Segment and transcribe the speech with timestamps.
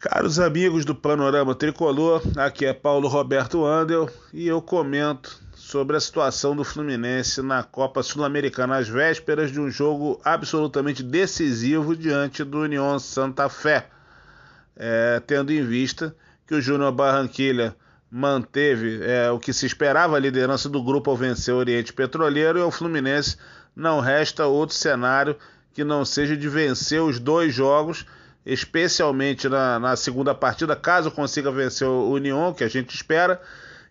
[0.00, 6.00] Caros amigos do Panorama Tricolor, aqui é Paulo Roberto Andel e eu comento sobre a
[6.00, 12.60] situação do Fluminense na Copa Sul-Americana às vésperas de um jogo absolutamente decisivo diante do
[12.60, 13.88] União Santa Fé,
[14.74, 17.76] é, tendo em vista que o Júnior Barranquilha
[18.10, 22.58] manteve é, o que se esperava a liderança do grupo ao vencer o Oriente Petroleiro
[22.58, 23.36] e o Fluminense
[23.76, 25.36] não resta outro cenário
[25.74, 28.06] que não seja de vencer os dois jogos
[28.44, 33.40] especialmente na, na segunda partida, caso consiga vencer o União, que a gente espera,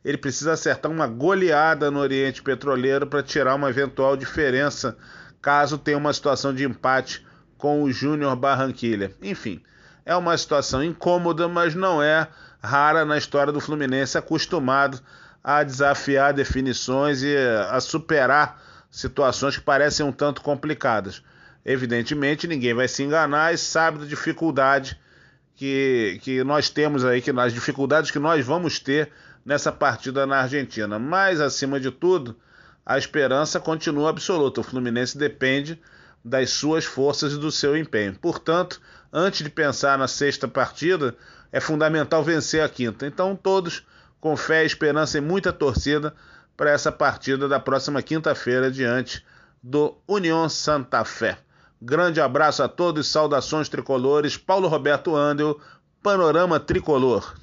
[0.03, 4.97] ele precisa acertar uma goleada no Oriente Petroleiro para tirar uma eventual diferença,
[5.41, 7.25] caso tenha uma situação de empate
[7.57, 9.11] com o Júnior Barranquilha.
[9.21, 9.61] Enfim,
[10.05, 12.27] é uma situação incômoda, mas não é
[12.61, 14.99] rara na história do Fluminense, acostumado
[15.43, 17.35] a desafiar definições e
[17.69, 21.23] a superar situações que parecem um tanto complicadas.
[21.65, 24.99] Evidentemente, ninguém vai se enganar e sabe da dificuldade
[25.55, 29.11] que, que nós temos aí, que as dificuldades que nós vamos ter
[29.45, 30.97] nessa partida na Argentina.
[30.97, 32.35] Mas, acima de tudo,
[32.85, 34.61] a esperança continua absoluta.
[34.61, 35.79] O Fluminense depende
[36.23, 38.15] das suas forças e do seu empenho.
[38.15, 41.15] Portanto, antes de pensar na sexta partida,
[41.51, 43.05] é fundamental vencer a quinta.
[43.05, 43.85] Então, todos
[44.19, 46.13] com fé, esperança e muita torcida
[46.55, 49.25] para essa partida da próxima quinta-feira diante
[49.63, 51.37] do União Santa Fé.
[51.81, 54.35] Grande abraço a todos, saudações tricolores.
[54.35, 55.59] Paulo Roberto Andel,
[56.03, 57.33] Panorama Tricolor.